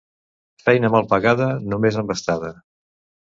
[0.69, 2.53] Feina mal pagada, només embastada.